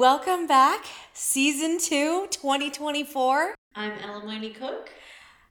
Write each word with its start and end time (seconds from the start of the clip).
Welcome 0.00 0.46
back, 0.46 0.86
season 1.12 1.78
two, 1.78 2.26
2024. 2.30 3.54
I'm 3.74 3.92
Elamoni 3.98 4.54
Cook. 4.54 4.88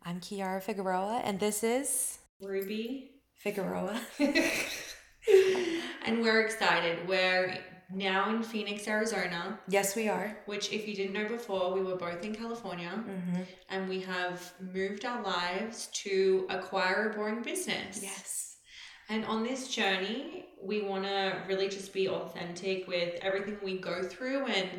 I'm 0.03 0.19
Chiara 0.19 0.59
Figueroa, 0.59 1.21
and 1.23 1.39
this 1.39 1.63
is 1.63 2.17
Ruby 2.41 3.11
Figueroa. 3.35 4.01
and 4.19 4.33
we're 6.23 6.41
excited. 6.41 7.07
We're 7.07 7.59
now 7.93 8.35
in 8.35 8.41
Phoenix, 8.41 8.87
Arizona, 8.87 9.59
yes, 9.67 9.95
we 9.95 10.09
are. 10.09 10.35
which, 10.47 10.73
if 10.73 10.87
you 10.87 10.95
didn't 10.95 11.13
know 11.13 11.27
before, 11.27 11.71
we 11.71 11.83
were 11.83 11.95
both 11.95 12.25
in 12.25 12.33
California 12.33 13.03
Mm-hmm. 13.07 13.41
and 13.69 13.87
we 13.87 14.01
have 14.01 14.51
moved 14.59 15.05
our 15.05 15.21
lives 15.21 15.89
to 15.93 16.47
acquire 16.49 17.11
a 17.11 17.13
boring 17.15 17.43
business. 17.43 17.99
Yes. 18.01 18.48
And 19.09 19.25
on 19.25 19.43
this 19.43 19.67
journey, 19.67 20.45
we 20.61 20.81
want 20.81 21.03
to 21.03 21.41
really 21.47 21.67
just 21.67 21.91
be 21.91 22.07
authentic 22.07 22.87
with 22.87 23.15
everything 23.23 23.57
we 23.63 23.79
go 23.79 24.03
through 24.03 24.45
and 24.45 24.69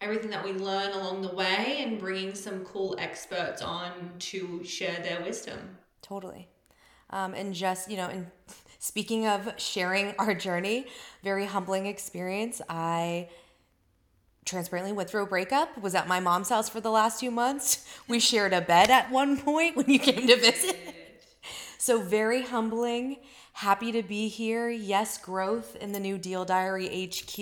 everything 0.00 0.30
that 0.30 0.44
we 0.44 0.52
learn 0.52 0.92
along 0.92 1.22
the 1.22 1.34
way 1.34 1.78
and 1.80 1.98
bringing 1.98 2.34
some 2.34 2.64
cool 2.64 2.94
experts 2.98 3.60
on 3.60 4.12
to 4.20 4.62
share 4.62 5.00
their 5.02 5.20
wisdom. 5.22 5.78
Totally. 6.00 6.48
Um, 7.10 7.34
and 7.34 7.52
just, 7.52 7.90
you 7.90 7.96
know, 7.96 8.06
and 8.06 8.28
speaking 8.78 9.26
of 9.26 9.52
sharing 9.56 10.14
our 10.18 10.32
journey, 10.32 10.86
very 11.24 11.46
humbling 11.46 11.86
experience. 11.86 12.62
I 12.68 13.28
transparently 14.44 14.92
went 14.92 15.08
through 15.10 15.22
a 15.22 15.26
breakup, 15.26 15.80
was 15.80 15.94
at 15.94 16.06
my 16.06 16.20
mom's 16.20 16.48
house 16.50 16.68
for 16.68 16.80
the 16.80 16.90
last 16.90 17.20
two 17.20 17.30
months. 17.30 17.86
We 18.08 18.18
shared 18.18 18.52
a 18.52 18.60
bed 18.60 18.90
at 18.90 19.10
one 19.10 19.38
point 19.38 19.76
when 19.76 19.88
you 19.88 19.98
came 19.98 20.26
to 20.26 20.36
visit. 20.36 20.76
So, 21.78 22.00
very 22.00 22.42
humbling. 22.42 23.16
Happy 23.52 23.92
to 23.92 24.02
be 24.02 24.28
here. 24.28 24.68
Yes, 24.70 25.18
growth 25.18 25.76
in 25.76 25.92
the 25.92 26.00
New 26.00 26.18
Deal 26.18 26.44
Diary 26.44 27.10
HQ. 27.10 27.38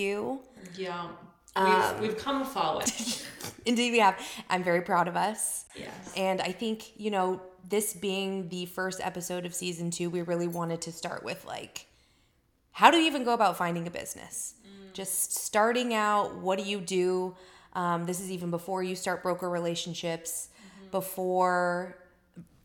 Yeah. 0.76 1.08
Um, 1.56 2.00
We've, 2.00 2.10
we've 2.10 2.18
come 2.18 2.42
a 2.42 2.44
far. 2.44 2.82
Indeed, 3.66 3.92
we 3.92 3.98
have. 3.98 4.20
I'm 4.48 4.62
very 4.62 4.82
proud 4.82 5.08
of 5.08 5.16
us. 5.16 5.64
yes. 5.74 6.12
And 6.16 6.40
I 6.40 6.52
think, 6.52 6.92
you 6.96 7.10
know, 7.10 7.40
this 7.68 7.92
being 7.92 8.48
the 8.48 8.66
first 8.66 9.00
episode 9.02 9.46
of 9.46 9.54
season 9.54 9.90
two, 9.90 10.10
we 10.10 10.22
really 10.22 10.46
wanted 10.48 10.80
to 10.82 10.92
start 10.92 11.24
with 11.24 11.44
like, 11.44 11.86
how 12.72 12.90
do 12.90 12.98
you 12.98 13.06
even 13.06 13.24
go 13.24 13.34
about 13.34 13.56
finding 13.56 13.86
a 13.86 13.90
business? 13.90 14.54
Just 14.92 15.36
starting 15.36 15.94
out, 15.94 16.36
what 16.36 16.58
do 16.58 16.64
you 16.64 16.80
do? 16.80 17.36
Um, 17.74 18.06
this 18.06 18.20
is 18.20 18.30
even 18.30 18.50
before 18.50 18.82
you 18.82 18.96
start 18.96 19.22
broker 19.22 19.48
relationships, 19.48 20.48
before 20.90 21.96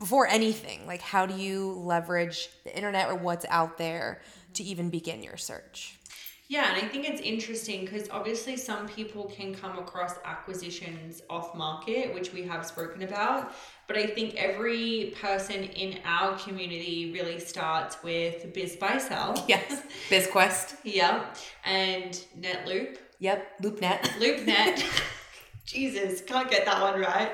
before 0.05 0.27
anything. 0.27 0.85
Like, 0.85 1.01
how 1.01 1.25
do 1.25 1.33
you 1.33 1.71
leverage 1.83 2.49
the 2.63 2.75
internet 2.77 3.09
or 3.09 3.15
what's 3.15 3.43
out 3.49 3.79
there 3.79 4.21
to 4.53 4.63
even 4.63 4.91
begin 4.91 5.23
your 5.23 5.35
search? 5.35 5.97
Yeah, 6.47 6.71
and 6.71 6.77
I 6.77 6.87
think 6.87 7.09
it's 7.09 7.21
interesting 7.21 7.85
because 7.85 8.07
obviously 8.11 8.55
some 8.55 8.87
people 8.87 9.33
can 9.35 9.55
come 9.55 9.79
across 9.79 10.13
acquisitions 10.23 11.23
off 11.27 11.55
market, 11.55 12.13
which 12.13 12.33
we 12.33 12.43
have 12.43 12.67
spoken 12.67 13.01
about. 13.01 13.51
But 13.87 13.97
I 13.97 14.05
think 14.05 14.35
every 14.35 15.15
person 15.19 15.63
in 15.63 15.97
our 16.05 16.37
community 16.37 17.11
really 17.11 17.39
starts 17.39 17.97
with 18.03 18.53
BizBuySell. 18.53 19.43
Yes, 19.47 19.81
BizQuest. 20.11 20.75
Yeah. 20.83 21.25
And 21.63 22.11
NetLoop. 22.39 22.99
Yep, 23.17 23.61
LoopNet. 23.63 24.01
LoopNet. 24.19 24.83
Jesus, 25.65 26.21
can't 26.21 26.49
get 26.49 26.65
that 26.65 26.81
one 26.81 26.99
right. 26.99 27.31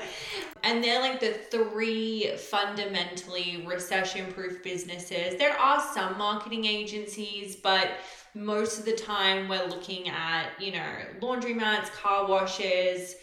And 0.63 0.83
they're 0.83 1.01
like 1.01 1.19
the 1.19 1.33
three 1.33 2.31
fundamentally 2.37 3.63
recession 3.67 4.31
proof 4.31 4.63
businesses. 4.63 5.37
There 5.37 5.57
are 5.57 5.81
some 5.93 6.17
marketing 6.17 6.65
agencies, 6.65 7.55
but 7.57 7.89
most 8.33 8.79
of 8.79 8.85
the 8.85 8.93
time 8.93 9.49
we're 9.49 9.67
looking 9.67 10.07
at, 10.07 10.49
you 10.59 10.71
know, 10.71 10.93
laundromats, 11.19 11.91
car 11.91 12.27
washes, 12.27 13.15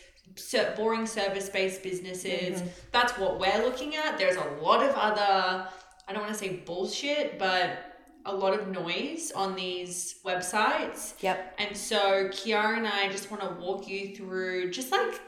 boring 0.76 1.06
service 1.06 1.48
based 1.48 1.82
businesses. 1.82 2.60
Mm-hmm. 2.60 2.68
That's 2.92 3.12
what 3.18 3.40
we're 3.40 3.64
looking 3.64 3.96
at. 3.96 4.18
There's 4.18 4.36
a 4.36 4.44
lot 4.62 4.82
of 4.82 4.94
other, 4.94 5.66
I 6.06 6.12
don't 6.12 6.22
want 6.22 6.32
to 6.34 6.38
say 6.38 6.56
bullshit, 6.56 7.38
but 7.38 7.87
a 8.26 8.34
lot 8.34 8.58
of 8.58 8.68
noise 8.68 9.32
on 9.34 9.54
these 9.54 10.20
websites. 10.24 11.14
Yep. 11.20 11.54
And 11.58 11.76
so 11.76 12.28
Chiara 12.28 12.76
and 12.76 12.86
I 12.86 13.08
just 13.08 13.30
want 13.30 13.42
to 13.42 13.50
walk 13.60 13.88
you 13.88 14.14
through 14.14 14.70
just 14.70 14.92
like 14.92 15.20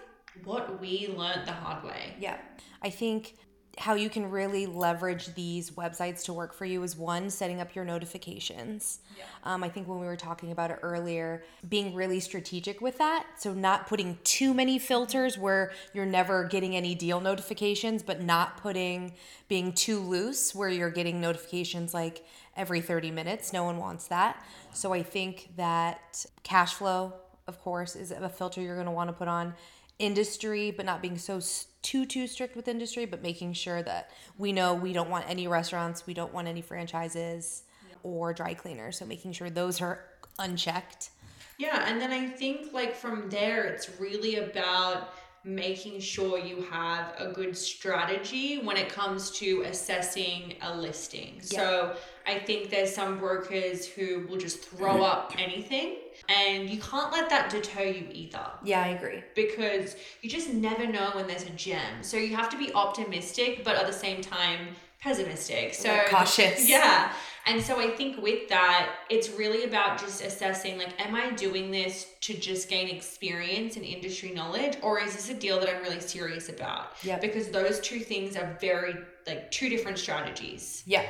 what 0.44 0.80
we 0.80 1.12
learned 1.16 1.46
the 1.46 1.52
hard 1.52 1.84
way. 1.84 2.14
Yeah. 2.18 2.38
I 2.82 2.90
think 2.90 3.36
how 3.80 3.94
you 3.94 4.10
can 4.10 4.30
really 4.30 4.66
leverage 4.66 5.34
these 5.34 5.70
websites 5.70 6.22
to 6.24 6.34
work 6.34 6.52
for 6.52 6.66
you 6.66 6.82
is 6.82 6.96
one, 6.96 7.30
setting 7.30 7.62
up 7.62 7.74
your 7.74 7.82
notifications. 7.82 9.00
Yeah. 9.16 9.24
Um, 9.44 9.64
I 9.64 9.70
think 9.70 9.88
when 9.88 9.98
we 9.98 10.06
were 10.06 10.16
talking 10.16 10.52
about 10.52 10.70
it 10.70 10.78
earlier, 10.82 11.42
being 11.66 11.94
really 11.94 12.20
strategic 12.20 12.82
with 12.82 12.98
that. 12.98 13.24
So, 13.38 13.54
not 13.54 13.86
putting 13.86 14.18
too 14.22 14.52
many 14.52 14.78
filters 14.78 15.38
where 15.38 15.72
you're 15.94 16.04
never 16.04 16.44
getting 16.44 16.76
any 16.76 16.94
deal 16.94 17.20
notifications, 17.20 18.02
but 18.02 18.20
not 18.20 18.58
putting, 18.58 19.14
being 19.48 19.72
too 19.72 19.98
loose 19.98 20.54
where 20.54 20.68
you're 20.68 20.90
getting 20.90 21.18
notifications 21.18 21.94
like 21.94 22.22
every 22.58 22.82
30 22.82 23.10
minutes. 23.10 23.50
No 23.50 23.64
one 23.64 23.78
wants 23.78 24.08
that. 24.08 24.44
So, 24.74 24.92
I 24.92 25.02
think 25.02 25.52
that 25.56 26.26
cash 26.42 26.74
flow, 26.74 27.14
of 27.46 27.58
course, 27.58 27.96
is 27.96 28.10
a 28.10 28.28
filter 28.28 28.60
you're 28.60 28.74
going 28.74 28.84
to 28.86 28.92
want 28.92 29.08
to 29.08 29.14
put 29.14 29.26
on 29.28 29.54
industry, 29.98 30.70
but 30.70 30.84
not 30.84 31.00
being 31.00 31.16
so 31.16 31.38
s- 31.38 31.66
too 31.82 32.04
too 32.04 32.26
strict 32.26 32.56
with 32.56 32.68
industry, 32.68 33.06
but 33.06 33.22
making 33.22 33.52
sure 33.54 33.82
that 33.82 34.10
we 34.38 34.52
know 34.52 34.74
we 34.74 34.92
don't 34.92 35.10
want 35.10 35.28
any 35.28 35.48
restaurants, 35.48 36.06
we 36.06 36.14
don't 36.14 36.32
want 36.32 36.48
any 36.48 36.60
franchises 36.60 37.62
or 38.02 38.32
dry 38.32 38.54
cleaners. 38.54 38.98
So 38.98 39.06
making 39.06 39.32
sure 39.32 39.50
those 39.50 39.80
are 39.80 40.04
unchecked. 40.38 41.10
Yeah, 41.58 41.84
and 41.86 42.00
then 42.00 42.10
I 42.10 42.26
think 42.26 42.72
like 42.72 42.94
from 42.94 43.28
there 43.28 43.64
it's 43.64 44.00
really 44.00 44.36
about 44.36 45.10
making 45.42 45.98
sure 45.98 46.38
you 46.38 46.62
have 46.70 47.14
a 47.18 47.32
good 47.32 47.56
strategy 47.56 48.58
when 48.58 48.76
it 48.76 48.90
comes 48.90 49.30
to 49.30 49.62
assessing 49.62 50.54
a 50.60 50.76
listing. 50.76 51.40
So 51.40 51.96
I 52.26 52.38
think 52.38 52.68
there's 52.68 52.94
some 52.94 53.18
brokers 53.18 53.86
who 53.86 54.26
will 54.26 54.36
just 54.36 54.62
throw 54.62 54.94
mm-hmm. 54.94 55.02
up 55.02 55.34
anything 55.38 55.96
and 56.28 56.68
you 56.68 56.80
can't 56.80 57.12
let 57.12 57.28
that 57.30 57.50
deter 57.50 57.84
you 57.84 58.06
either. 58.12 58.46
Yeah, 58.62 58.82
I 58.82 58.88
agree. 58.88 59.22
because 59.34 59.96
you 60.22 60.30
just 60.30 60.52
never 60.52 60.86
know 60.86 61.10
when 61.14 61.26
there's 61.26 61.44
a 61.44 61.50
gem. 61.50 62.02
So 62.02 62.16
you 62.16 62.36
have 62.36 62.48
to 62.50 62.58
be 62.58 62.72
optimistic, 62.74 63.64
but 63.64 63.76
at 63.76 63.86
the 63.86 63.92
same 63.92 64.20
time 64.20 64.68
pessimistic. 65.00 65.74
So 65.74 65.88
Like 65.88 66.08
cautious. 66.10 66.68
Yeah. 66.68 67.12
And 67.46 67.60
so 67.62 67.80
I 67.80 67.88
think 67.90 68.20
with 68.22 68.50
that, 68.50 68.96
it's 69.08 69.30
really 69.30 69.64
about 69.64 69.98
just 69.98 70.22
assessing 70.22 70.76
like, 70.76 71.00
am 71.04 71.14
I 71.14 71.30
doing 71.30 71.70
this 71.70 72.06
to 72.20 72.34
just 72.34 72.68
gain 72.68 72.94
experience 72.94 73.76
and 73.76 73.84
industry 73.84 74.30
knowledge, 74.32 74.76
or 74.82 75.00
is 75.00 75.14
this 75.14 75.30
a 75.30 75.34
deal 75.34 75.58
that 75.58 75.74
I'm 75.74 75.82
really 75.82 76.00
serious 76.00 76.50
about? 76.50 76.92
Yeah. 77.02 77.18
Because 77.18 77.48
those 77.48 77.80
two 77.80 78.00
things 78.00 78.36
are 78.36 78.56
very 78.60 78.94
like 79.26 79.50
two 79.50 79.70
different 79.70 79.98
strategies. 79.98 80.82
Yeah. 80.86 81.04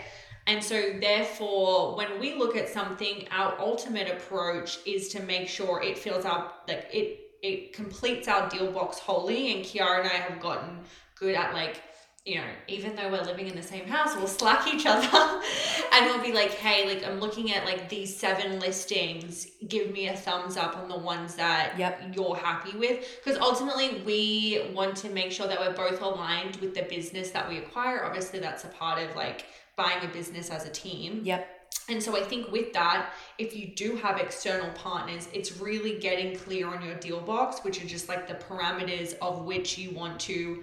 And 0.50 0.64
so, 0.64 0.94
therefore, 1.00 1.96
when 1.96 2.18
we 2.18 2.34
look 2.34 2.56
at 2.56 2.68
something, 2.68 3.28
our 3.30 3.54
ultimate 3.60 4.08
approach 4.08 4.80
is 4.84 5.08
to 5.10 5.22
make 5.22 5.48
sure 5.48 5.80
it 5.80 5.96
fills 5.96 6.24
out, 6.24 6.66
like 6.66 6.88
it 6.92 7.20
it 7.40 7.72
completes 7.72 8.26
our 8.26 8.48
deal 8.50 8.72
box 8.72 8.98
wholly. 8.98 9.54
And 9.54 9.64
Chiara 9.64 10.00
and 10.00 10.08
I 10.08 10.14
have 10.14 10.40
gotten 10.40 10.80
good 11.14 11.36
at 11.36 11.54
like, 11.54 11.80
you 12.26 12.34
know, 12.34 12.48
even 12.66 12.96
though 12.96 13.10
we're 13.12 13.22
living 13.22 13.46
in 13.46 13.54
the 13.54 13.62
same 13.62 13.86
house, 13.86 14.16
we'll 14.16 14.26
slack 14.26 14.66
each 14.74 14.86
other, 14.86 15.06
and 15.92 16.06
we'll 16.06 16.20
be 16.20 16.32
like, 16.32 16.50
hey, 16.50 16.84
like 16.92 17.06
I'm 17.06 17.20
looking 17.20 17.52
at 17.52 17.64
like 17.64 17.88
these 17.88 18.14
seven 18.14 18.58
listings. 18.58 19.46
Give 19.68 19.92
me 19.92 20.08
a 20.08 20.16
thumbs 20.16 20.56
up 20.56 20.76
on 20.76 20.88
the 20.88 20.98
ones 20.98 21.36
that 21.36 21.78
Yep. 21.78 22.16
you're 22.16 22.34
happy 22.34 22.76
with, 22.76 23.06
because 23.22 23.38
ultimately 23.38 24.02
we 24.04 24.68
want 24.74 24.96
to 24.96 25.10
make 25.10 25.30
sure 25.30 25.46
that 25.46 25.60
we're 25.60 25.74
both 25.74 26.02
aligned 26.02 26.56
with 26.56 26.74
the 26.74 26.82
business 26.82 27.30
that 27.30 27.48
we 27.48 27.58
acquire. 27.58 28.04
Obviously, 28.04 28.40
that's 28.40 28.64
a 28.64 28.68
part 28.68 29.00
of 29.00 29.14
like 29.14 29.46
buying 29.82 30.04
a 30.04 30.12
business 30.12 30.50
as 30.50 30.66
a 30.66 30.70
team. 30.70 31.22
Yep. 31.24 31.42
And 31.88 32.02
so 32.02 32.16
I 32.16 32.22
think 32.22 32.50
with 32.52 32.72
that, 32.72 33.12
if 33.38 33.56
you 33.56 33.66
do 33.68 33.96
have 33.96 34.18
external 34.18 34.70
partners, 34.72 35.28
it's 35.32 35.50
really 35.58 35.98
getting 35.98 36.36
clear 36.36 36.66
on 36.68 36.84
your 36.84 36.96
deal 36.96 37.20
box, 37.20 37.60
which 37.64 37.82
are 37.82 37.86
just 37.86 38.08
like 38.08 38.28
the 38.28 38.34
parameters 38.34 39.14
of 39.22 39.44
which 39.44 39.78
you 39.78 39.90
want 40.00 40.20
to 40.20 40.62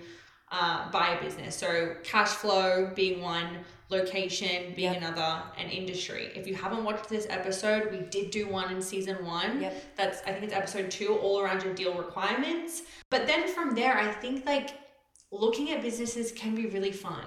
uh, 0.51 0.89
buy 0.91 1.17
a 1.17 1.23
business. 1.23 1.55
So 1.55 1.95
cash 2.03 2.29
flow 2.29 2.91
being 2.95 3.21
one, 3.21 3.49
location 3.89 4.73
being 4.75 4.93
Yep. 4.93 5.01
another, 5.01 5.43
and 5.57 5.71
industry. 5.71 6.31
If 6.35 6.47
you 6.47 6.55
haven't 6.55 6.83
watched 6.83 7.09
this 7.09 7.25
episode, 7.29 7.91
we 7.91 7.99
did 8.15 8.31
do 8.31 8.47
one 8.47 8.71
in 8.73 8.81
season 8.81 9.17
one. 9.25 9.61
Yep. 9.61 9.95
That's 9.97 10.21
I 10.27 10.31
think 10.31 10.43
it's 10.45 10.53
episode 10.53 10.91
two, 10.91 11.11
all 11.23 11.39
around 11.41 11.63
your 11.63 11.73
deal 11.73 11.93
requirements. 12.05 12.83
But 13.09 13.27
then 13.27 13.47
from 13.47 13.75
there, 13.75 13.97
I 13.97 14.11
think 14.11 14.45
like 14.45 14.69
looking 15.31 15.71
at 15.71 15.81
businesses 15.81 16.31
can 16.31 16.55
be 16.55 16.67
really 16.67 16.91
fun. 16.91 17.25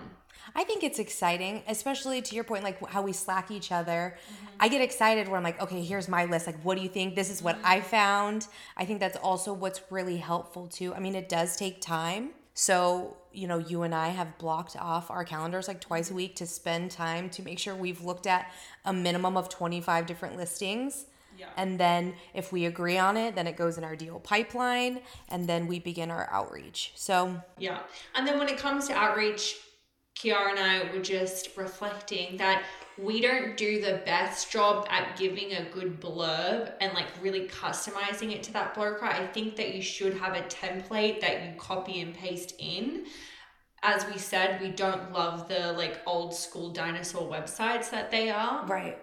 I 0.54 0.64
think 0.64 0.82
it's 0.82 0.98
exciting, 0.98 1.62
especially 1.68 2.22
to 2.22 2.34
your 2.34 2.44
point, 2.44 2.64
like 2.64 2.84
how 2.88 3.02
we 3.02 3.12
slack 3.12 3.50
each 3.50 3.70
other. 3.70 4.16
Mm-hmm. 4.16 4.46
I 4.58 4.68
get 4.68 4.80
excited 4.80 5.28
when 5.28 5.36
I'm 5.36 5.44
like, 5.44 5.60
okay, 5.62 5.82
here's 5.82 6.08
my 6.08 6.24
list. 6.24 6.46
Like, 6.46 6.60
what 6.62 6.76
do 6.76 6.82
you 6.82 6.88
think? 6.88 7.14
This 7.14 7.30
is 7.30 7.42
what 7.42 7.58
I 7.62 7.78
mm-hmm. 7.78 7.88
found. 7.88 8.46
I 8.76 8.84
think 8.84 9.00
that's 9.00 9.16
also 9.16 9.52
what's 9.52 9.80
really 9.90 10.16
helpful 10.16 10.66
too. 10.66 10.94
I 10.94 11.00
mean, 11.00 11.14
it 11.14 11.28
does 11.28 11.56
take 11.56 11.80
time. 11.80 12.30
So, 12.54 13.16
you 13.32 13.46
know, 13.46 13.58
you 13.58 13.82
and 13.82 13.94
I 13.94 14.08
have 14.08 14.38
blocked 14.38 14.76
off 14.76 15.10
our 15.10 15.24
calendars 15.24 15.68
like 15.68 15.80
twice 15.80 16.06
a 16.06 16.08
mm-hmm. 16.08 16.16
week 16.16 16.36
to 16.36 16.46
spend 16.46 16.90
time 16.90 17.30
to 17.30 17.42
make 17.42 17.58
sure 17.58 17.74
we've 17.74 18.02
looked 18.02 18.26
at 18.26 18.50
a 18.84 18.92
minimum 18.92 19.36
of 19.36 19.48
25 19.48 20.06
different 20.06 20.36
listings. 20.36 21.06
Yeah. 21.38 21.46
And 21.56 21.78
then 21.80 22.14
if 22.34 22.52
we 22.52 22.66
agree 22.66 22.98
on 22.98 23.16
it, 23.16 23.34
then 23.34 23.46
it 23.46 23.56
goes 23.56 23.78
in 23.78 23.84
our 23.84 23.96
deal 23.96 24.20
pipeline 24.20 25.00
and 25.28 25.48
then 25.48 25.66
we 25.66 25.78
begin 25.78 26.10
our 26.10 26.28
outreach. 26.30 26.92
So, 26.96 27.40
Yeah. 27.58 27.80
And 28.14 28.26
then 28.26 28.38
when 28.38 28.48
it 28.48 28.58
comes 28.58 28.88
to 28.88 28.94
outreach, 28.94 29.56
Chiara 30.14 30.50
and 30.50 30.58
I 30.58 30.92
were 30.92 31.00
just 31.02 31.56
reflecting 31.56 32.36
that 32.36 32.62
we 32.98 33.22
don't 33.22 33.56
do 33.56 33.80
the 33.80 34.02
best 34.04 34.50
job 34.52 34.86
at 34.90 35.16
giving 35.16 35.52
a 35.52 35.64
good 35.70 36.00
blurb 36.00 36.72
and 36.80 36.92
like 36.92 37.06
really 37.22 37.48
customizing 37.48 38.32
it 38.32 38.42
to 38.44 38.52
that 38.52 38.74
broker. 38.74 39.06
I 39.06 39.26
think 39.28 39.56
that 39.56 39.74
you 39.74 39.80
should 39.80 40.14
have 40.14 40.34
a 40.36 40.42
template 40.42 41.20
that 41.20 41.44
you 41.44 41.52
copy 41.58 42.00
and 42.00 42.14
paste 42.14 42.54
in. 42.58 43.06
As 43.82 44.04
we 44.06 44.18
said, 44.18 44.60
we 44.60 44.68
don't 44.68 45.12
love 45.12 45.48
the 45.48 45.72
like 45.72 46.00
old 46.06 46.34
school 46.34 46.70
dinosaur 46.70 47.30
websites 47.30 47.90
that 47.90 48.10
they 48.10 48.28
are. 48.28 48.66
right. 48.66 48.98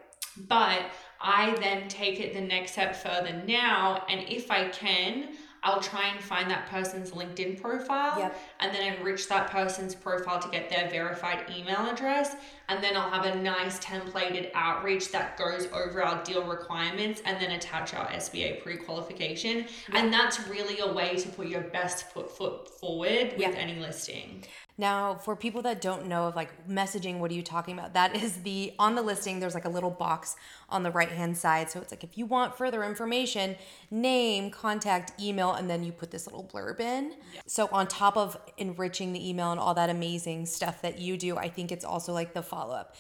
But 0.47 0.83
I 1.21 1.55
then 1.59 1.87
take 1.87 2.19
it 2.19 2.33
the 2.33 2.41
next 2.41 2.73
step 2.73 2.95
further 2.95 3.41
now, 3.45 4.05
and 4.09 4.21
if 4.29 4.51
I 4.51 4.69
can, 4.69 5.29
I'll 5.63 5.81
try 5.81 6.07
and 6.09 6.23
find 6.23 6.49
that 6.51 6.67
person's 6.67 7.11
LinkedIn 7.11 7.59
profile 7.61 8.19
Yep. 8.19 8.39
and 8.59 8.73
then 8.73 8.93
enrich 8.93 9.27
that 9.27 9.49
person's 9.49 9.95
profile 9.95 10.39
to 10.39 10.47
get 10.49 10.69
their 10.69 10.87
verified 10.89 11.39
email 11.55 11.89
address. 11.89 12.35
And 12.69 12.83
then 12.83 12.97
I'll 12.97 13.09
have 13.09 13.25
a 13.25 13.41
nice 13.41 13.79
templated 13.79 14.51
outreach 14.53 15.11
that 15.11 15.37
goes 15.37 15.67
over 15.67 16.03
our 16.03 16.23
deal 16.23 16.45
requirements 16.45 17.21
and 17.25 17.39
then 17.41 17.51
attach 17.51 17.93
our 17.93 18.07
SBA 18.07 18.61
pre 18.61 18.77
qualification. 18.77 19.65
And 19.93 20.11
that's 20.11 20.47
really 20.47 20.79
a 20.79 20.91
way 20.91 21.15
to 21.15 21.29
put 21.29 21.47
your 21.47 21.61
best 21.61 22.11
foot, 22.11 22.29
foot 22.29 22.69
forward 22.79 23.35
with 23.37 23.55
any 23.55 23.79
listing. 23.79 24.43
Now, 24.79 25.15
for 25.15 25.35
people 25.35 25.63
that 25.63 25.81
don't 25.81 26.05
know 26.05 26.27
of 26.27 26.35
like 26.35 26.67
messaging, 26.67 27.17
what 27.17 27.31
are 27.31 27.33
you 27.33 27.41
talking 27.41 27.77
about? 27.77 27.95
That 27.95 28.15
is 28.15 28.43
the 28.43 28.73
on 28.77 28.93
the 28.93 29.01
listing, 29.01 29.39
there's 29.39 29.55
like 29.55 29.65
a 29.65 29.69
little 29.69 29.89
box 29.89 30.35
on 30.69 30.83
the 30.83 30.91
right 30.91 31.09
hand 31.09 31.35
side. 31.35 31.71
So 31.71 31.79
it's 31.81 31.91
like 31.91 32.03
if 32.03 32.15
you 32.15 32.27
want 32.27 32.55
further 32.55 32.83
information, 32.83 33.55
name, 33.89 34.51
contact, 34.51 35.19
email, 35.19 35.53
and 35.53 35.67
then 35.67 35.83
you 35.83 35.91
put 35.91 36.11
this 36.11 36.27
little 36.27 36.43
blurb 36.43 36.79
in. 36.79 37.15
So, 37.47 37.67
on 37.71 37.87
top 37.87 38.17
of 38.17 38.37
enriching 38.57 39.13
the 39.13 39.29
email 39.29 39.51
and 39.51 39.59
all 39.59 39.73
that 39.73 39.89
amazing 39.89 40.45
stuff 40.45 40.81
that 40.83 40.99
you 40.99 41.17
do, 41.17 41.37
I 41.37 41.49
think 41.49 41.71
it's 41.71 41.85
also 41.85 42.13
like 42.13 42.35
the 42.35 42.43
follow 42.57 42.75
up. 42.75 42.95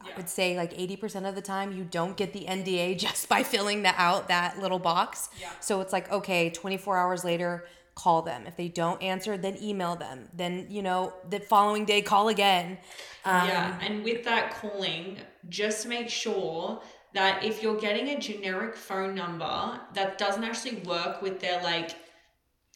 I 0.00 0.14
would 0.16 0.28
say 0.28 0.56
like 0.56 0.72
80% 0.76 1.28
of 1.28 1.34
the 1.34 1.42
time 1.42 1.72
you 1.72 1.84
don't 1.84 2.16
get 2.16 2.32
the 2.32 2.44
NDA 2.44 2.98
just 3.06 3.28
by 3.28 3.42
filling 3.42 3.82
that 3.82 3.96
out 3.98 4.28
that 4.28 4.58
little 4.58 4.78
box. 4.78 5.28
Yeah. 5.40 5.50
So 5.60 5.80
it's 5.80 5.92
like, 5.92 6.10
okay, 6.10 6.50
24 6.50 6.96
hours 6.96 7.24
later, 7.24 7.66
call 7.94 8.22
them. 8.22 8.46
If 8.46 8.56
they 8.56 8.68
don't 8.68 9.02
answer, 9.02 9.36
then 9.38 9.56
email 9.62 9.96
them. 9.96 10.28
Then, 10.34 10.66
you 10.68 10.82
know, 10.82 11.14
the 11.28 11.40
following 11.40 11.84
day, 11.86 12.02
call 12.02 12.28
again. 12.28 12.78
Um, 13.24 13.48
yeah, 13.48 13.78
and 13.80 14.04
with 14.04 14.24
that 14.24 14.54
calling, 14.54 15.18
just 15.48 15.86
make 15.86 16.08
sure 16.10 16.80
that 17.14 17.42
if 17.42 17.62
you're 17.62 17.80
getting 17.80 18.10
a 18.10 18.20
generic 18.20 18.76
phone 18.76 19.14
number 19.14 19.80
that 19.94 20.18
doesn't 20.18 20.44
actually 20.44 20.76
work 20.82 21.22
with 21.22 21.40
their 21.40 21.62
like 21.62 21.92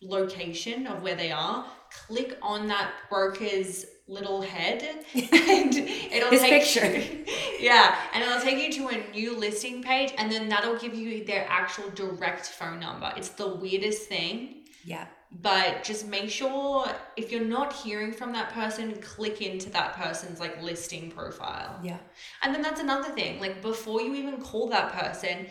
location 0.03 0.87
of 0.87 1.03
where 1.03 1.15
they 1.15 1.31
are, 1.33 1.67
click 2.07 2.39
on 2.43 2.67
that 2.69 2.93
broker's 3.11 3.85
little 4.09 4.43
head 4.43 4.83
and 5.15 5.75
it'll 5.75 6.31
His 6.31 6.41
take 6.41 6.63
picture. 6.65 7.33
yeah, 7.61 7.97
and 8.13 8.25
it'll 8.25 8.41
take 8.41 8.59
you 8.59 8.73
to 8.83 8.89
a 8.97 9.11
new 9.13 9.37
listing 9.39 9.83
page 9.83 10.13
and 10.19 10.31
then 10.33 10.49
that'll 10.49 10.79
give 10.79 10.95
you 10.95 11.25
their 11.25 11.47
actual 11.49 11.89
direct 11.91 12.47
phone 12.47 12.81
number. 12.81 13.13
It's 13.17 13.29
the 13.31 13.55
weirdest 13.55 14.09
thing 14.09 14.65
Yeah. 14.85 15.07
but 15.43 15.85
just 15.85 16.09
make 16.09 16.29
sure 16.31 16.87
if 17.17 17.31
you're 17.31 17.45
not 17.45 17.73
hearing 17.73 18.13
from 18.13 18.33
that 18.33 18.51
person 18.53 19.01
click 19.01 19.41
into 19.43 19.71
that 19.71 19.95
person's 19.95 20.41
like 20.41 20.61
listing 20.63 21.11
profile 21.13 21.79
Yeah. 21.85 21.99
and 22.43 22.53
then 22.53 22.63
that's 22.63 22.81
another 22.81 23.11
thing 23.11 23.39
like 23.41 23.63
before 23.63 24.01
you 24.01 24.15
even 24.17 24.41
call 24.41 24.69
that 24.71 24.93
person 24.93 25.47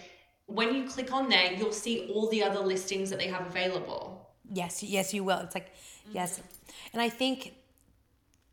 when 0.47 0.75
you 0.75 0.83
click 0.89 1.13
on 1.13 1.29
there 1.29 1.53
you'll 1.53 1.71
see 1.71 2.09
all 2.13 2.27
the 2.29 2.43
other 2.43 2.59
listings 2.59 3.09
that 3.09 3.19
they 3.19 3.27
have 3.27 3.47
available 3.47 4.18
Yes, 4.51 4.83
yes, 4.83 5.13
you 5.13 5.23
will. 5.23 5.39
It's 5.39 5.55
like, 5.55 5.73
yes. 6.11 6.39
Mm-hmm. 6.39 6.47
And 6.93 7.01
I 7.01 7.09
think 7.09 7.53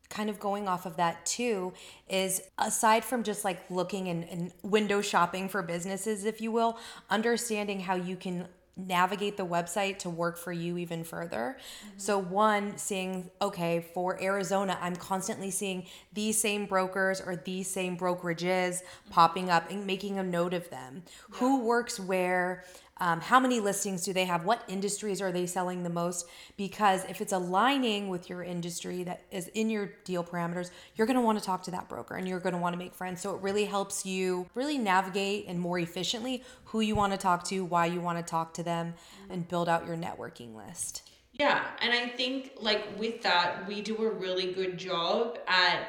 kind 0.08 0.31
of 0.31 0.38
going 0.38 0.69
off 0.69 0.87
of 0.87 0.96
that 0.96 1.26
too 1.26 1.72
is 2.08 2.40
aside 2.58 3.04
from 3.04 3.22
just 3.22 3.44
like 3.44 3.69
looking 3.70 4.08
and, 4.08 4.25
and 4.25 4.52
window 4.62 5.00
shopping 5.00 5.48
for 5.48 5.62
businesses, 5.62 6.25
if 6.25 6.40
you 6.40 6.52
will, 6.52 6.78
understanding 7.10 7.81
how 7.81 7.94
you 7.94 8.16
can 8.16 8.46
navigate 8.78 9.38
the 9.38 9.46
website 9.46 9.98
to 9.98 10.10
work 10.10 10.37
for 10.37 10.52
you 10.52 10.76
even 10.76 11.02
further. 11.02 11.56
Mm-hmm. 11.58 11.99
So 11.99 12.19
one 12.19 12.76
seeing 12.76 13.31
okay, 13.40 13.87
for 13.94 14.22
Arizona, 14.22 14.78
I'm 14.81 14.96
constantly 14.96 15.50
seeing 15.50 15.87
these 16.12 16.38
same 16.38 16.66
brokers 16.66 17.20
or 17.20 17.37
these 17.37 17.69
same 17.69 17.96
brokerages 17.96 18.76
mm-hmm. 18.76 19.10
popping 19.10 19.50
up 19.50 19.70
and 19.70 19.87
making 19.87 20.19
a 20.19 20.22
note 20.22 20.52
of 20.52 20.69
them. 20.69 21.04
Who 21.31 21.64
works 21.64 21.99
where? 21.99 22.64
Um, 22.98 23.20
how 23.20 23.38
many 23.38 23.60
listings 23.60 24.04
do 24.04 24.12
they 24.12 24.25
have? 24.25 24.44
What 24.44 24.62
industries 24.69 25.20
are 25.20 25.31
they 25.31 25.46
selling 25.46 25.82
the 25.82 25.90
most? 25.90 26.26
Because 26.56 27.04
if 27.04 27.20
it's 27.20 27.32
aligning 27.32 28.08
with 28.08 28.31
your 28.31 28.43
industry 28.43 29.02
that 29.04 29.22
is 29.31 29.48
in 29.48 29.69
your 29.69 29.93
deal 30.04 30.25
parameters, 30.25 30.70
you're 30.94 31.06
going 31.06 31.16
to 31.19 31.22
want 31.22 31.38
to 31.38 31.44
talk 31.44 31.62
to 31.64 31.70
that 31.72 31.88
broker 31.88 32.16
and 32.16 32.26
you're 32.26 32.40
going 32.40 32.54
to 32.54 32.58
want 32.60 32.72
to 32.72 32.78
make 32.78 32.94
friends. 32.94 33.20
So 33.20 33.34
it 33.34 33.43
really 33.43 33.66
helps 33.66 34.06
you 34.06 34.46
really 34.54 34.78
navigate 34.78 35.44
and 35.46 35.60
more 35.60 35.78
efficiently 35.78 36.43
who 36.64 36.81
you 36.81 36.94
want 36.94 37.12
to 37.12 37.19
talk 37.19 37.44
to, 37.44 37.64
why 37.64 37.87
you 37.87 38.00
want 38.00 38.19
to 38.19 38.25
talk 38.25 38.54
to 38.54 38.62
them, 38.62 38.94
and 39.28 39.46
build 39.46 39.69
out 39.69 39.87
your 39.87 39.96
networking 39.96 40.54
list. 40.54 41.02
yeah 41.32 41.66
and 41.82 41.92
i 41.92 42.08
think 42.08 42.52
like 42.60 42.82
with 42.99 43.22
that 43.22 43.66
we 43.69 43.82
do 43.82 43.94
a 44.04 44.10
really 44.10 44.52
good 44.52 44.78
job 44.78 45.38
at 45.46 45.88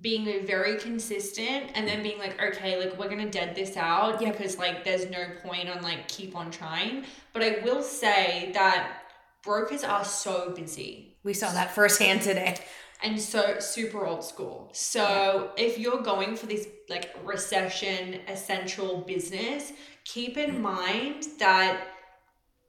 being 0.00 0.46
very 0.46 0.76
consistent 0.76 1.70
and 1.74 1.86
then 1.86 2.02
being 2.02 2.18
like 2.18 2.40
okay 2.42 2.78
like 2.78 2.98
we're 2.98 3.08
gonna 3.08 3.30
dead 3.30 3.54
this 3.54 3.76
out 3.76 4.20
Yep. 4.20 4.32
because 4.36 4.58
like 4.58 4.84
there's 4.84 5.08
no 5.08 5.24
point 5.42 5.68
on 5.68 5.82
like 5.82 6.08
keep 6.08 6.36
on 6.36 6.50
trying. 6.50 7.04
But 7.32 7.42
i 7.42 7.58
will 7.64 7.82
say 7.82 8.50
that 8.54 9.02
brokers 9.42 9.84
are 9.84 10.04
so 10.04 10.50
busy. 10.50 11.16
We 11.22 11.34
saw 11.34 11.52
that 11.52 11.74
firsthand 11.74 12.22
today. 12.22 12.56
and 13.02 13.20
so 13.20 13.60
super 13.60 14.06
old 14.06 14.24
school. 14.24 14.70
So 14.72 15.50
if 15.56 15.78
you're 15.78 16.02
going 16.02 16.36
for 16.36 16.46
this 16.46 16.66
like 16.88 17.14
recession 17.24 18.20
essential 18.28 19.02
business 19.02 19.72
keep 20.04 20.36
in 20.36 20.56
mm. 20.56 20.60
mind 20.60 21.26
that 21.38 21.88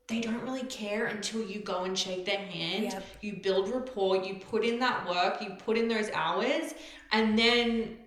they 0.07 0.21
don't 0.21 0.41
really 0.43 0.63
care 0.63 1.07
until 1.07 1.41
you 1.41 1.59
go 1.59 1.83
and 1.83 1.97
shake 1.97 2.25
their 2.25 2.37
hand. 2.37 2.83
Yep. 2.83 3.05
You 3.21 3.39
build 3.41 3.69
rapport, 3.69 4.17
you 4.17 4.35
put 4.35 4.63
in 4.63 4.79
that 4.79 5.07
work, 5.09 5.41
you 5.41 5.55
put 5.65 5.77
in 5.77 5.87
those 5.87 6.09
hours, 6.11 6.75
and 7.11 7.37
then 7.37 7.97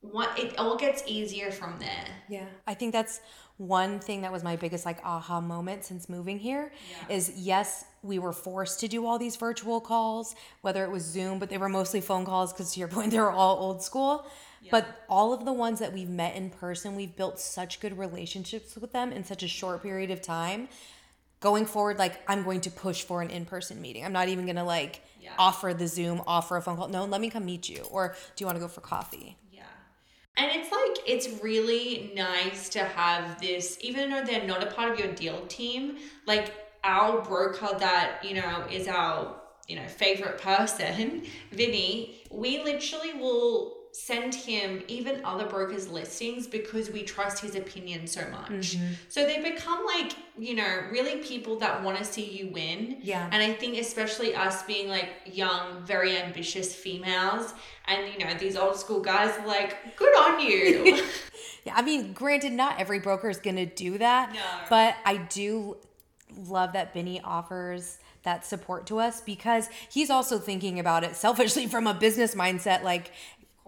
what 0.00 0.38
it 0.38 0.56
all 0.58 0.76
gets 0.76 1.02
easier 1.06 1.50
from 1.50 1.78
there. 1.78 2.06
Yeah, 2.28 2.46
I 2.66 2.74
think 2.74 2.92
that's 2.92 3.20
one 3.56 4.00
thing 4.00 4.20
that 4.20 4.30
was 4.30 4.44
my 4.44 4.56
biggest 4.56 4.84
like 4.84 5.02
aha 5.02 5.40
moment 5.40 5.84
since 5.84 6.10
moving 6.10 6.38
here 6.38 6.72
is 7.08 7.32
yes, 7.36 7.86
we 8.02 8.18
were 8.18 8.32
forced 8.32 8.80
to 8.80 8.88
do 8.88 9.06
all 9.06 9.18
these 9.18 9.36
virtual 9.36 9.80
calls, 9.80 10.34
whether 10.60 10.84
it 10.84 10.90
was 10.90 11.02
Zoom, 11.04 11.38
but 11.38 11.48
they 11.48 11.56
were 11.56 11.70
mostly 11.70 12.02
phone 12.02 12.26
calls 12.26 12.52
because 12.52 12.74
to 12.74 12.80
your 12.80 12.88
point, 12.96 13.10
they 13.12 13.18
were 13.18 13.30
all 13.30 13.56
old 13.56 13.82
school. 13.82 14.26
But 14.68 15.04
all 15.08 15.32
of 15.32 15.44
the 15.44 15.52
ones 15.52 15.78
that 15.78 15.92
we've 15.92 16.08
met 16.08 16.34
in 16.34 16.50
person, 16.50 16.96
we've 16.96 17.14
built 17.14 17.38
such 17.38 17.78
good 17.78 17.96
relationships 17.96 18.74
with 18.76 18.92
them 18.92 19.12
in 19.12 19.24
such 19.24 19.44
a 19.44 19.48
short 19.48 19.80
period 19.80 20.10
of 20.10 20.20
time. 20.20 20.68
Going 21.46 21.66
forward, 21.66 21.96
like 21.96 22.20
I'm 22.26 22.42
going 22.42 22.62
to 22.62 22.72
push 22.72 23.04
for 23.04 23.22
an 23.22 23.30
in-person 23.30 23.80
meeting. 23.80 24.04
I'm 24.04 24.12
not 24.12 24.28
even 24.28 24.46
gonna 24.46 24.64
like 24.64 25.00
Yeah. 25.20 25.30
offer 25.38 25.72
the 25.72 25.86
Zoom, 25.86 26.20
offer 26.26 26.56
a 26.56 26.60
phone 26.60 26.76
call. 26.76 26.88
No, 26.88 27.04
let 27.04 27.20
me 27.20 27.30
come 27.30 27.44
meet 27.44 27.68
you. 27.68 27.86
Or 27.88 28.16
do 28.34 28.42
you 28.42 28.46
want 28.46 28.56
to 28.56 28.60
go 28.60 28.66
for 28.66 28.80
coffee? 28.80 29.36
Yeah. 29.52 29.62
And 30.36 30.50
it's 30.50 30.72
like, 30.72 31.08
it's 31.08 31.40
really 31.44 32.10
nice 32.16 32.68
to 32.70 32.80
have 32.80 33.40
this, 33.40 33.78
even 33.80 34.10
though 34.10 34.24
they're 34.24 34.44
not 34.44 34.60
a 34.60 34.72
part 34.72 34.90
of 34.90 34.98
your 34.98 35.12
deal 35.14 35.46
team, 35.46 35.98
like 36.26 36.52
our 36.82 37.22
broker 37.22 37.78
that, 37.78 38.24
you 38.24 38.34
know, 38.34 38.64
is 38.68 38.88
our, 38.88 39.36
you 39.68 39.76
know, 39.76 39.86
favorite 39.86 40.38
person, 40.38 41.22
Vinny, 41.52 42.22
we 42.32 42.58
literally 42.64 43.14
will 43.14 43.75
send 43.98 44.34
him 44.34 44.82
even 44.88 45.24
other 45.24 45.46
brokers 45.46 45.88
listings 45.88 46.46
because 46.46 46.90
we 46.90 47.02
trust 47.02 47.40
his 47.40 47.54
opinion 47.54 48.06
so 48.06 48.20
much. 48.30 48.76
Mm-hmm. 48.76 48.92
So 49.08 49.24
they 49.24 49.40
become 49.40 49.86
like, 49.86 50.12
you 50.38 50.54
know, 50.54 50.82
really 50.90 51.16
people 51.22 51.58
that 51.60 51.82
want 51.82 51.96
to 51.96 52.04
see 52.04 52.24
you 52.24 52.50
win. 52.52 52.98
Yeah. 53.00 53.26
And 53.32 53.42
I 53.42 53.54
think 53.54 53.78
especially 53.78 54.34
us 54.34 54.62
being 54.64 54.88
like 54.88 55.08
young, 55.24 55.82
very 55.86 56.14
ambitious 56.14 56.74
females, 56.74 57.54
and 57.86 58.12
you 58.12 58.22
know, 58.22 58.34
these 58.34 58.54
old 58.54 58.76
school 58.76 59.00
guys 59.00 59.34
are 59.38 59.46
like, 59.46 59.96
good 59.96 60.14
on 60.14 60.40
you. 60.40 61.02
Yeah, 61.64 61.74
I 61.74 61.82
mean, 61.82 62.12
granted, 62.12 62.52
not 62.52 62.78
every 62.78 63.00
broker 63.00 63.28
is 63.28 63.38
going 63.38 63.56
to 63.56 63.66
do 63.66 63.98
that, 63.98 64.32
No. 64.32 64.40
but 64.70 64.94
I 65.04 65.16
do 65.16 65.78
love 66.36 66.74
that 66.74 66.94
Benny 66.94 67.20
offers 67.20 67.98
that 68.26 68.44
support 68.44 68.86
to 68.86 68.98
us 68.98 69.20
because 69.20 69.68
he's 69.88 70.10
also 70.10 70.38
thinking 70.38 70.78
about 70.78 71.04
it 71.04 71.16
selfishly 71.16 71.66
from 71.66 71.86
a 71.86 71.94
business 71.94 72.34
mindset. 72.34 72.82
Like, 72.82 73.12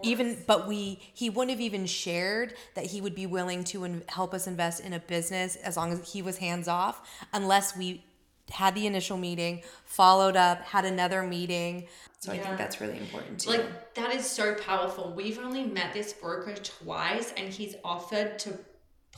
even, 0.02 0.43
but 0.47 0.67
we, 0.67 1.00
he 1.14 1.31
wouldn't 1.31 1.50
have 1.50 1.61
even 1.61 1.87
shared 1.87 2.55
that 2.75 2.87
he 2.87 3.00
would 3.00 3.14
be 3.14 3.26
willing 3.26 3.64
to 3.64 3.85
in, 3.85 4.02
help 4.09 4.35
us 4.35 4.47
invest 4.47 4.81
in 4.81 4.93
a 4.93 5.00
business 5.00 5.57
as 5.57 5.76
long 5.76 5.93
as 5.93 6.12
he 6.12 6.23
was 6.23 6.38
hands 6.38 6.69
off, 6.69 7.09
unless 7.33 7.76
we 7.76 8.05
had 8.50 8.75
the 8.75 8.87
initial 8.87 9.17
meeting, 9.17 9.62
followed 9.85 10.37
up, 10.37 10.62
had 10.62 10.85
another 10.85 11.23
meeting. 11.23 11.87
So 12.21 12.33
I 12.33 12.38
think 12.38 12.57
that's 12.57 12.81
really 12.81 12.99
important 12.99 13.40
too. 13.40 13.50
like 13.50 13.95
that 13.95 14.14
is 14.14 14.28
so 14.28 14.55
powerful. 14.55 15.12
We've 15.14 15.38
only 15.38 15.64
met 15.64 15.93
this 15.93 16.12
broker 16.12 16.55
twice 16.55 17.33
and 17.37 17.52
he's 17.52 17.76
offered 17.85 18.38
to 18.40 18.59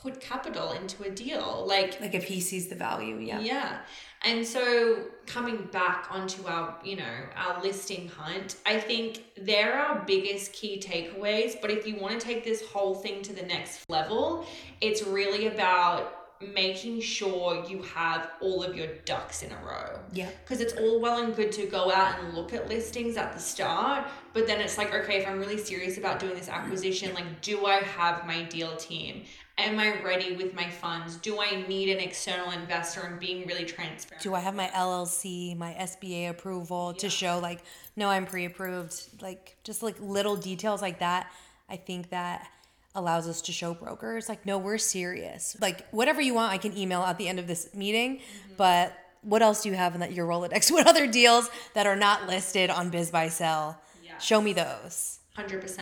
put 0.01 0.19
capital 0.19 0.71
into 0.71 1.03
a 1.03 1.09
deal. 1.09 1.65
Like 1.67 1.99
like 2.01 2.13
if 2.13 2.25
he 2.25 2.39
sees 2.39 2.67
the 2.67 2.75
value, 2.75 3.17
yeah. 3.17 3.39
Yeah. 3.39 3.79
And 4.23 4.45
so 4.45 5.05
coming 5.25 5.67
back 5.71 6.07
onto 6.11 6.45
our, 6.45 6.77
you 6.83 6.95
know, 6.95 7.15
our 7.35 7.61
listing 7.63 8.07
hunt, 8.07 8.57
I 8.67 8.79
think 8.79 9.23
they're 9.35 9.73
our 9.73 10.03
biggest 10.05 10.53
key 10.53 10.79
takeaways, 10.79 11.59
but 11.59 11.71
if 11.71 11.87
you 11.87 11.95
want 11.95 12.19
to 12.19 12.25
take 12.25 12.43
this 12.43 12.63
whole 12.67 12.93
thing 12.93 13.23
to 13.23 13.33
the 13.33 13.41
next 13.41 13.89
level, 13.89 14.45
it's 14.79 15.01
really 15.01 15.47
about 15.47 16.17
making 16.53 17.01
sure 17.01 17.63
you 17.67 17.81
have 17.83 18.31
all 18.41 18.63
of 18.63 18.75
your 18.75 18.87
ducks 19.05 19.43
in 19.43 19.51
a 19.51 19.65
row. 19.65 19.99
Yeah. 20.11 20.29
Because 20.43 20.61
it's 20.61 20.73
all 20.73 20.99
well 20.99 21.23
and 21.23 21.35
good 21.35 21.51
to 21.53 21.65
go 21.65 21.91
out 21.91 22.19
and 22.19 22.33
look 22.33 22.53
at 22.53 22.67
listings 22.67 23.17
at 23.17 23.33
the 23.33 23.39
start, 23.39 24.07
but 24.33 24.47
then 24.47 24.59
it's 24.59 24.77
like, 24.77 24.93
okay, 24.93 25.21
if 25.21 25.27
I'm 25.27 25.39
really 25.39 25.57
serious 25.57 25.97
about 25.97 26.19
doing 26.19 26.35
this 26.35 26.49
acquisition, 26.49 27.13
like, 27.13 27.41
do 27.41 27.65
I 27.65 27.77
have 27.77 28.25
my 28.25 28.43
deal 28.43 28.75
team? 28.77 29.23
Am 29.61 29.77
I 29.77 30.01
ready 30.01 30.35
with 30.35 30.55
my 30.55 30.69
funds? 30.69 31.17
Do 31.17 31.39
I 31.39 31.65
need 31.67 31.89
an 31.89 31.99
external 31.99 32.51
investor 32.51 33.01
and 33.01 33.19
being 33.19 33.45
really 33.45 33.63
transparent? 33.63 34.23
Do 34.23 34.33
I 34.33 34.39
have 34.39 34.55
my 34.55 34.67
LLC, 34.69 35.55
my 35.55 35.73
SBA 35.79 36.29
approval 36.29 36.93
to 36.95 37.09
show 37.09 37.39
like, 37.39 37.59
no, 37.95 38.09
I'm 38.09 38.25
pre-approved? 38.25 39.21
Like 39.21 39.57
just 39.63 39.83
like 39.83 39.95
little 39.99 40.35
details 40.35 40.81
like 40.81 40.99
that. 40.99 41.31
I 41.69 41.77
think 41.77 42.09
that 42.09 42.47
allows 42.95 43.27
us 43.27 43.41
to 43.43 43.51
show 43.51 43.73
brokers 43.75 44.27
like, 44.27 44.45
no, 44.45 44.57
we're 44.57 44.79
serious. 44.79 45.55
Like 45.61 45.87
whatever 45.91 46.21
you 46.21 46.33
want, 46.33 46.51
I 46.51 46.57
can 46.57 46.75
email 46.75 47.01
at 47.03 47.17
the 47.19 47.27
end 47.27 47.39
of 47.39 47.45
this 47.45 47.73
meeting. 47.75 48.17
Mm-hmm. 48.17 48.53
But 48.57 48.97
what 49.21 49.43
else 49.43 49.61
do 49.61 49.69
you 49.69 49.75
have 49.75 49.93
in 49.93 49.99
that 49.99 50.11
your 50.11 50.27
Rolodex? 50.27 50.71
What 50.71 50.87
other 50.87 51.05
deals 51.05 51.49
that 51.75 51.85
are 51.85 51.95
not 51.95 52.27
listed 52.27 52.71
on 52.71 52.89
BizBuySell? 52.91 53.75
Yeah. 54.03 54.17
Show 54.17 54.41
me 54.41 54.53
those. 54.53 55.19
100%. 55.37 55.79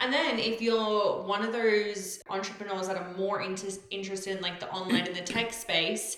And 0.00 0.12
then 0.12 0.38
if 0.38 0.62
you're 0.62 1.22
one 1.22 1.42
of 1.42 1.52
those 1.52 2.20
entrepreneurs 2.30 2.86
that 2.86 2.96
are 2.96 3.12
more 3.16 3.42
inter- 3.42 3.68
interested 3.90 4.36
in 4.36 4.42
like 4.42 4.60
the 4.60 4.70
online 4.70 5.06
and 5.06 5.16
the 5.16 5.22
tech 5.22 5.52
space, 5.52 6.16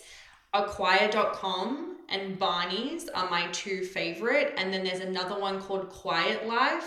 acquire.com 0.52 1.96
and 2.08 2.38
Barney's 2.38 3.08
are 3.08 3.28
my 3.30 3.48
two 3.48 3.84
favorite. 3.84 4.54
And 4.56 4.72
then 4.72 4.84
there's 4.84 5.00
another 5.00 5.38
one 5.40 5.60
called 5.60 5.88
Quiet 5.88 6.46
Light. 6.46 6.82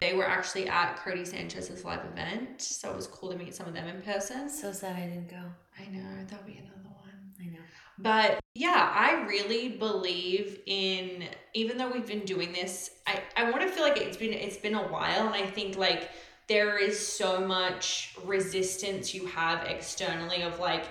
They 0.00 0.14
were 0.14 0.26
actually 0.26 0.68
at 0.68 0.96
Codie 0.96 1.26
Sanchez's 1.26 1.84
live 1.84 2.04
event. 2.04 2.62
So 2.62 2.90
it 2.90 2.96
was 2.96 3.06
cool 3.06 3.30
to 3.30 3.36
meet 3.36 3.54
some 3.54 3.66
of 3.66 3.74
them 3.74 3.86
in 3.88 4.00
person. 4.02 4.48
So 4.48 4.72
sad 4.72 4.96
I 4.96 5.06
didn't 5.06 5.30
go. 5.30 5.42
I 5.78 5.90
know, 5.90 6.24
that'll 6.28 6.46
be 6.46 6.58
another 6.58 6.88
one. 7.00 7.34
I 7.40 7.44
know. 7.46 7.58
But 7.98 8.40
yeah, 8.54 8.90
I 8.94 9.24
really 9.28 9.68
believe 9.68 10.60
in 10.66 11.24
even 11.54 11.78
though 11.78 11.90
we've 11.90 12.06
been 12.06 12.24
doing 12.24 12.52
this, 12.52 12.90
I, 13.06 13.22
I 13.36 13.50
want 13.50 13.62
to 13.62 13.68
feel 13.68 13.82
like 13.82 13.98
it's 13.98 14.16
been 14.16 14.32
it's 14.32 14.56
been 14.56 14.74
a 14.74 14.82
while 14.82 15.26
and 15.26 15.34
I 15.34 15.46
think 15.46 15.76
like 15.76 16.10
there 16.48 16.78
is 16.78 16.98
so 16.98 17.40
much 17.46 18.14
resistance 18.24 19.14
you 19.14 19.26
have 19.26 19.64
externally 19.66 20.42
of 20.42 20.58
like 20.58 20.84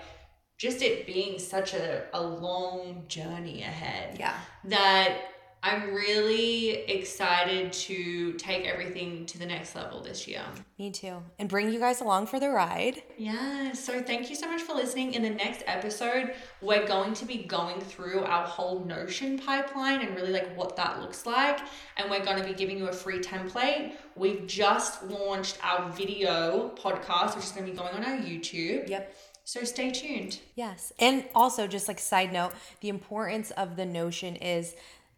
just 0.58 0.82
it 0.82 1.08
being 1.08 1.40
such 1.40 1.74
a, 1.74 2.06
a 2.14 2.22
long 2.22 3.04
journey 3.08 3.64
ahead 3.64 4.18
Yeah. 4.20 4.38
that 4.66 5.18
I'm 5.64 5.94
really 5.94 6.70
excited 6.70 7.72
to 7.74 8.34
take 8.34 8.66
everything 8.66 9.28
to 9.28 9.38
the 9.38 9.46
next 9.46 9.76
level 9.76 10.02
this 10.02 10.28
year. 10.28 10.42
Me 10.80 10.90
too. 10.90 11.22
And 11.38 11.48
bring 11.48 11.72
you 11.72 11.78
guys 11.78 12.02
along 12.02 12.28
for 12.28 12.40
the 12.40 12.50
ride. 12.50 13.04
Yeah, 13.16 13.72
so 13.74 14.02
thank 14.02 14.32
you 14.32 14.36
so 14.36 14.50
much 14.50 14.64
for 14.64 14.74
listening. 14.74 15.14
In 15.14 15.22
the 15.22 15.30
next 15.30 15.62
episode, 15.68 16.34
we're 16.62 16.88
going 16.88 17.14
to 17.14 17.26
be 17.26 17.44
going 17.44 17.80
through 17.80 18.22
our 18.22 18.44
whole 18.44 18.84
Notion 18.86 19.38
pipeline 19.38 20.02
and 20.02 20.16
really 20.16 20.32
like 20.32 20.58
what 20.58 20.76
that 20.78 21.00
looks 21.00 21.28
like. 21.28 21.60
And 21.96 22.10
we're 22.10 22.26
going 22.26 22.42
to 22.42 22.48
be 22.48 22.56
giving 22.56 22.80
you 22.80 22.88
a 22.88 22.94
free 22.94 23.20
template. 23.20 23.94
We've 24.16 24.48
just 24.48 25.04
launched 25.04 25.60
our 25.64 25.92
video 25.92 26.72
podcast, 26.76 27.36
which 27.36 27.46
is 27.46 27.52
going 27.52 27.68
to 27.68 27.72
be 27.72 27.78
going 27.78 27.94
on 27.94 28.04
our 28.04 28.18
YouTube. 28.18 28.90
Yep. 28.90 29.16
So 29.44 29.64
stay 29.64 29.92
tuned. 29.92 30.40
Yes. 30.56 30.92
And 30.98 31.26
also, 31.36 31.68
just 31.68 31.88
like 31.88 32.00
side 32.00 32.34
note, 32.34 32.54
the 32.80 32.90
importance 32.90 33.52
of 33.52 33.76
the 33.76 33.86
Notion 33.86 34.36
is 34.38 34.76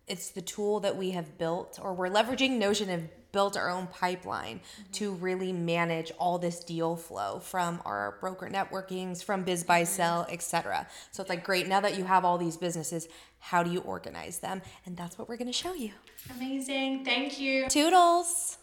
it's 0.07 0.29
the 0.29 0.41
tool 0.41 0.79
that 0.81 0.95
we 0.97 1.11
have 1.11 1.37
built, 1.37 1.79
or 1.81 1.93
we're 1.93 2.09
leveraging 2.09 2.57
Notion 2.57 2.89
and 2.89 3.09
built 3.31 3.57
our 3.57 3.69
own 3.69 3.87
pipeline 3.87 4.61
to 4.91 5.13
really 5.13 5.51
manage 5.51 6.11
all 6.19 6.37
this 6.37 6.63
deal 6.63 6.95
flow 6.95 7.39
from 7.39 7.81
our 7.83 8.17
broker 8.19 8.47
networkings, 8.47 9.23
from 9.23 9.43
BizBuySell, 9.43 10.31
etc. 10.31 10.87
So 11.11 11.21
it's 11.21 11.29
like 11.29 11.43
great 11.43 11.67
now 11.67 11.79
that 11.81 11.97
you 11.97 12.03
have 12.03 12.25
all 12.25 12.37
these 12.37 12.57
businesses, 12.57 13.07
how 13.39 13.63
do 13.63 13.71
you 13.71 13.79
organize 13.79 14.39
them? 14.39 14.61
And 14.85 14.95
that's 14.95 15.17
what 15.17 15.27
we're 15.27 15.37
going 15.37 15.47
to 15.47 15.53
show 15.53 15.73
you. 15.73 15.91
Amazing. 16.37 17.03
Thank 17.05 17.39
you. 17.39 17.67
Toodles. 17.69 18.57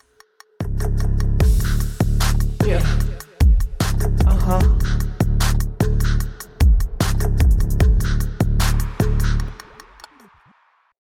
Yeah. 2.65 2.85
Uh 4.27 4.37
huh. 4.37 5.09